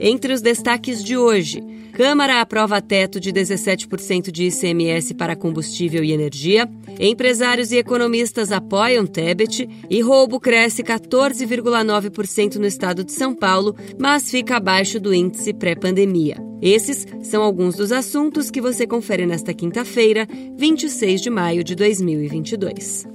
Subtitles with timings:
[0.00, 1.62] Entre os destaques de hoje,
[1.92, 6.66] Câmara aprova teto de 17% de ICMS para combustível e energia.
[6.98, 14.30] Empresários e economistas apoiam Tebet e roubo cresce 14,9% no estado de São Paulo, mas
[14.30, 16.38] fica abaixo do índice pré-pandemia.
[16.62, 23.06] Esses são alguns dos assuntos que você confere nesta quinta-feira, 26 de maio de 2022.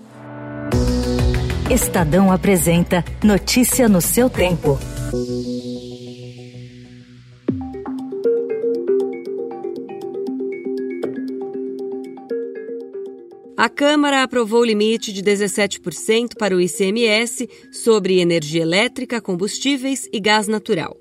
[1.71, 4.77] Estadão apresenta Notícia no seu tempo.
[13.57, 20.19] A Câmara aprovou o limite de 17% para o ICMS sobre energia elétrica, combustíveis e
[20.19, 20.97] gás natural.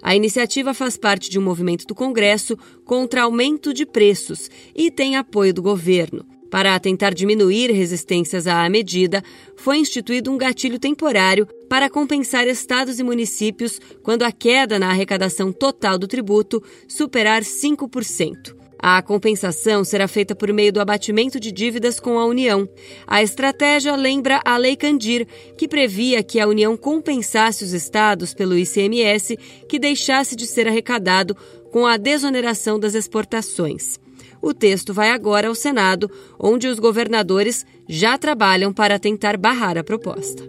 [0.00, 2.56] A iniciativa faz parte de um movimento do Congresso
[2.86, 6.24] contra aumento de preços e tem apoio do governo.
[6.50, 9.22] Para tentar diminuir resistências à medida,
[9.54, 15.52] foi instituído um gatilho temporário para compensar estados e municípios quando a queda na arrecadação
[15.52, 18.57] total do tributo superar 5%.
[18.78, 22.68] A compensação será feita por meio do abatimento de dívidas com a União.
[23.06, 25.26] A estratégia lembra a Lei Candir,
[25.56, 29.36] que previa que a União compensasse os estados pelo ICMS
[29.68, 31.36] que deixasse de ser arrecadado
[31.72, 33.98] com a desoneração das exportações.
[34.40, 39.82] O texto vai agora ao Senado, onde os governadores já trabalham para tentar barrar a
[39.82, 40.44] proposta.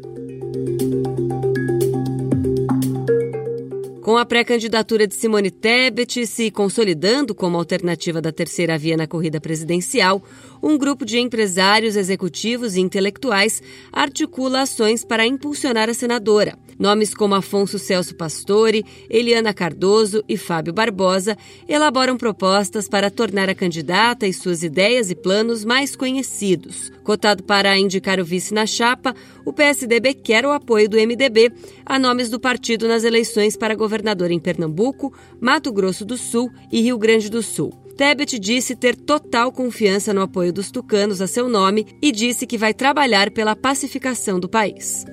[4.10, 9.40] Com a pré-candidatura de Simone Tebet se consolidando como alternativa da terceira via na corrida
[9.40, 10.24] presidencial,
[10.64, 16.58] um grupo de empresários, executivos e intelectuais articula ações para impulsionar a senadora.
[16.80, 23.54] Nomes como Afonso Celso Pastore, Eliana Cardoso e Fábio Barbosa elaboram propostas para tornar a
[23.54, 26.90] candidata e suas ideias e planos mais conhecidos.
[27.04, 29.14] Cotado para indicar o vice na chapa,
[29.44, 31.52] o PSDB quer o apoio do MDB
[31.86, 36.80] a nomes do partido nas eleições para governador em Pernambuco, Mato Grosso do Sul e
[36.80, 37.74] Rio Grande do Sul.
[37.98, 42.58] Tebet disse ter total confiança no apoio dos tucanos a seu nome e disse que
[42.58, 45.04] vai trabalhar pela pacificação do país.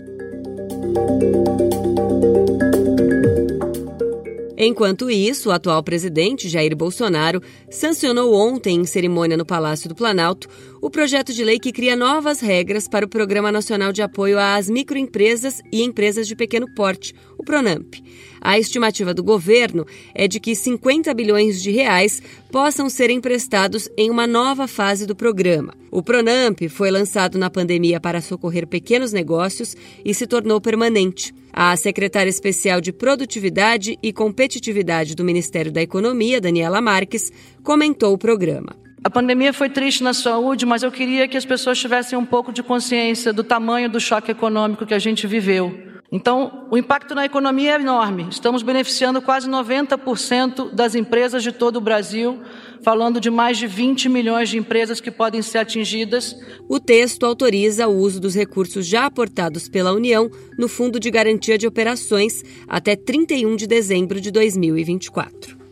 [4.59, 10.49] Enquanto isso, o atual presidente, Jair Bolsonaro, sancionou ontem, em cerimônia no Palácio do Planalto,
[10.81, 14.69] o projeto de lei que cria novas regras para o Programa Nacional de Apoio às
[14.69, 18.03] Microempresas e Empresas de Pequeno Porte, o PRONAMP.
[18.47, 19.85] A estimativa do governo
[20.15, 25.17] é de que 50 bilhões de reais possam ser emprestados em uma nova fase do
[25.17, 25.75] programa.
[25.91, 29.75] O Pronamp foi lançado na pandemia para socorrer pequenos negócios
[30.05, 31.35] e se tornou permanente.
[31.53, 37.33] A secretária especial de Produtividade e Competitividade do Ministério da Economia, Daniela Marques,
[37.65, 38.77] comentou o programa.
[39.03, 42.53] A pandemia foi triste na saúde, mas eu queria que as pessoas tivessem um pouco
[42.53, 45.86] de consciência do tamanho do choque econômico que a gente viveu.
[46.11, 48.29] Então, o impacto na economia é enorme.
[48.31, 52.41] Estamos beneficiando quase 90% das empresas de todo o Brasil,
[52.83, 56.37] falando de mais de 20 milhões de empresas que podem ser atingidas.
[56.69, 61.59] O texto autoriza o uso dos recursos já aportados pela União no Fundo de Garantia
[61.59, 65.66] de Operações até 31 de dezembro de 2024.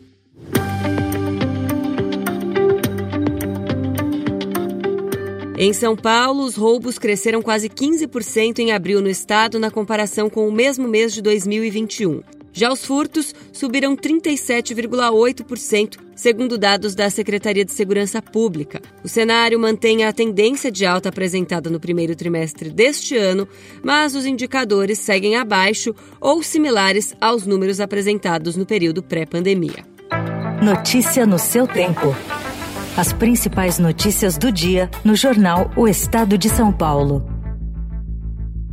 [5.64, 10.46] Em São Paulo, os roubos cresceram quase 15% em abril no estado na comparação com
[10.46, 12.20] o mesmo mês de 2021.
[12.52, 18.82] Já os furtos subiram 37,8%, segundo dados da Secretaria de Segurança Pública.
[19.02, 23.48] O cenário mantém a tendência de alta apresentada no primeiro trimestre deste ano,
[23.82, 29.86] mas os indicadores seguem abaixo ou similares aos números apresentados no período pré-pandemia.
[30.62, 32.14] Notícia no seu tempo.
[32.96, 37.26] As principais notícias do dia no jornal O Estado de São Paulo.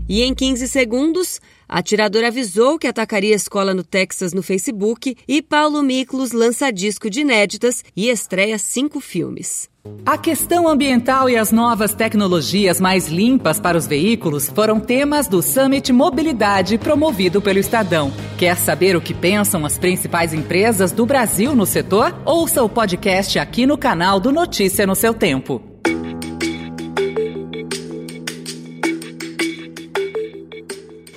[0.08, 1.82] E em 15 segundos, a
[2.28, 7.22] avisou que atacaria a escola no Texas no Facebook e Paulo Miklos lança disco de
[7.22, 9.71] inéditas e estreia cinco filmes.
[10.06, 15.42] A questão ambiental e as novas tecnologias mais limpas para os veículos foram temas do
[15.42, 18.14] Summit Mobilidade promovido pelo Estadão.
[18.38, 22.16] Quer saber o que pensam as principais empresas do Brasil no setor?
[22.26, 25.60] Ouça o podcast aqui no canal do Notícia no seu tempo.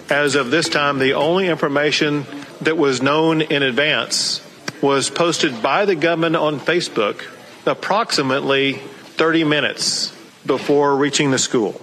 [0.09, 2.25] As of this time, the only information
[2.63, 4.41] that was known in advance
[4.81, 7.25] was posted by the government on Facebook
[7.67, 8.75] approximately
[9.17, 10.13] 30 minutes
[10.47, 11.75] before reaching the school.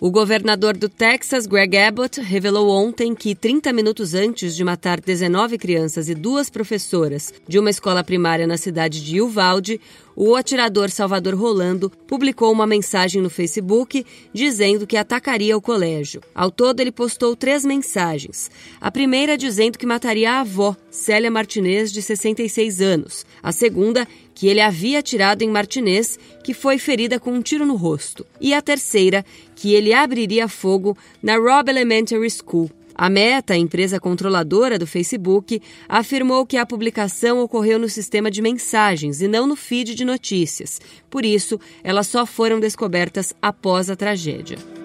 [0.00, 5.56] O governador do Texas, Greg Abbott, revelou ontem que 30 minutos antes de matar 19
[5.56, 9.80] crianças e duas professoras de uma escola primária na cidade de Uvalde,
[10.14, 16.20] o atirador Salvador Rolando publicou uma mensagem no Facebook dizendo que atacaria o colégio.
[16.34, 18.50] Ao todo, ele postou três mensagens.
[18.80, 23.24] A primeira dizendo que mataria a avó, Célia Martinez, de 66 anos.
[23.42, 27.76] A segunda, que ele havia atirado em Martinez, que foi ferida com um tiro no
[27.76, 28.26] rosto.
[28.40, 32.70] E a terceira, que ele abriria fogo na Robb Elementary School.
[32.96, 39.20] A Meta, empresa controladora do Facebook, afirmou que a publicação ocorreu no sistema de mensagens
[39.20, 40.80] e não no feed de notícias.
[41.10, 44.83] Por isso, elas só foram descobertas após a tragédia.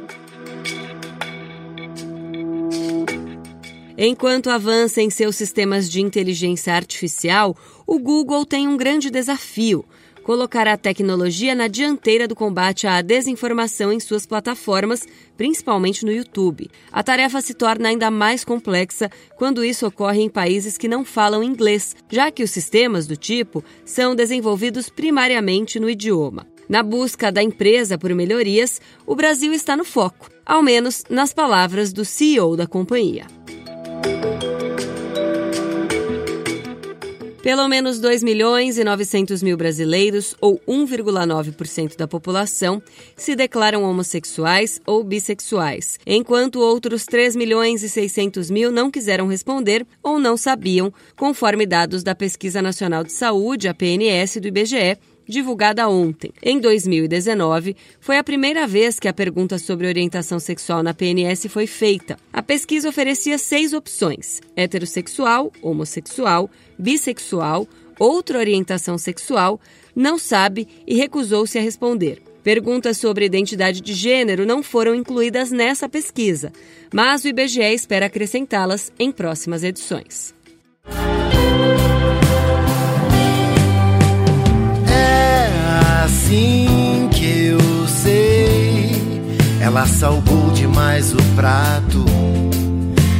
[4.01, 7.54] Enquanto avança em seus sistemas de inteligência artificial,
[7.86, 9.84] o Google tem um grande desafio
[10.24, 15.06] colocar a tecnologia na dianteira do combate à desinformação em suas plataformas,
[15.36, 16.69] principalmente no YouTube.
[16.92, 21.44] A tarefa se torna ainda mais complexa quando isso ocorre em países que não falam
[21.44, 26.48] inglês, já que os sistemas do tipo são desenvolvidos primariamente no idioma.
[26.69, 31.92] Na busca da empresa por melhorias, o Brasil está no foco, ao menos nas palavras
[31.92, 33.25] do CEO da companhia.
[37.50, 42.80] Pelo menos 2 milhões e 900 mil brasileiros, ou 1,9% da população,
[43.18, 49.84] se declaram homossexuais ou bissexuais, enquanto outros 3 milhões e 600 mil não quiseram responder
[50.04, 55.00] ou não sabiam, conforme dados da Pesquisa Nacional de Saúde, a PNS, do IBGE,
[55.30, 56.34] divulgada ontem.
[56.42, 61.68] Em 2019, foi a primeira vez que a pergunta sobre orientação sexual na PNS foi
[61.68, 62.18] feita.
[62.34, 67.68] A pesquisa oferecia seis opções: heterossexual, homossexual, bissexual,
[68.00, 69.62] outra orientação sexual,
[69.96, 72.24] não sabe e recusou-se a responder.
[72.42, 76.52] Perguntas sobre identidade de gênero não foram incluídas nessa pesquisa,
[76.92, 80.34] mas o IBGE espera acrescentá-las em próximas edições.
[89.80, 92.04] Ela salgou demais o prato,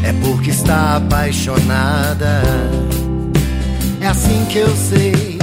[0.04, 2.42] é porque está apaixonada.
[4.02, 5.40] É assim que eu sei.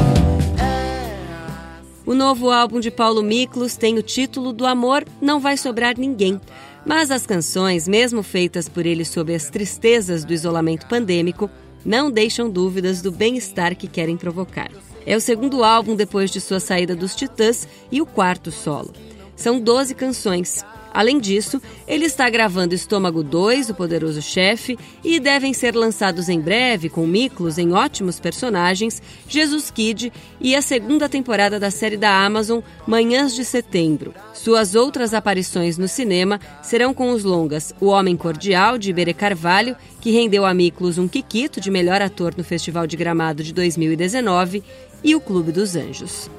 [2.05, 6.39] O novo álbum de Paulo Miklos tem o título do Amor Não Vai Sobrar Ninguém.
[6.85, 11.49] Mas as canções, mesmo feitas por ele sob as tristezas do isolamento pandêmico,
[11.83, 14.71] não deixam dúvidas do bem-estar que querem provocar.
[15.07, 18.93] É o segundo álbum depois de sua saída dos Titãs e o quarto solo.
[19.35, 20.63] São 12 canções.
[20.97, 26.41] Além disso, ele está gravando Estômago 2, O Poderoso Chefe, e devem ser lançados em
[26.41, 30.11] breve, com Miklos em ótimos personagens, Jesus Kid
[30.41, 34.15] e a segunda temporada da série da Amazon, Manhãs de Setembro.
[34.33, 39.77] Suas outras aparições no cinema serão com os longas O Homem Cordial, de Iberê Carvalho,
[40.01, 44.65] que rendeu a Miklos um Kikito de melhor ator no Festival de Gramado de 2019,
[45.05, 46.31] e o Clube dos Anjos.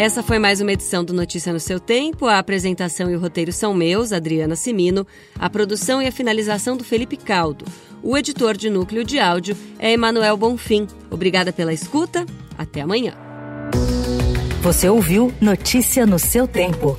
[0.00, 2.24] Essa foi mais uma edição do Notícia no seu tempo.
[2.24, 5.06] A apresentação e o roteiro são meus, Adriana Simino.
[5.38, 7.66] A produção e a finalização do Felipe Caldo.
[8.02, 10.86] O editor de núcleo de áudio é Emanuel Bonfim.
[11.10, 12.24] Obrigada pela escuta.
[12.56, 13.12] Até amanhã.
[14.62, 16.98] Você ouviu Notícia no seu tempo.